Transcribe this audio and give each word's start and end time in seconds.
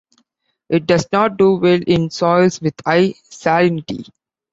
It 0.67 0.87
does 0.87 1.05
not 1.11 1.37
do 1.37 1.57
well 1.57 1.79
in 1.85 2.09
soils 2.09 2.59
with 2.59 2.73
high 2.83 3.13
salinity. 3.29 4.09